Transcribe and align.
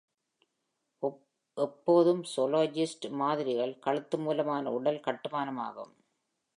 எப்போதும் 1.57 2.23
சோலோயிஸ்ட் 2.35 3.09
மாதிரிகள் 3.11 3.79
கழுத்து 3.79 4.17
மூலமான 4.17 4.71
உடல் 4.71 5.03
கட்டுமானமாகும். 5.05 5.93